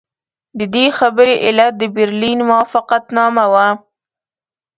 [0.59, 3.67] د دې خبرې علت د برلین موافقتنامه وه.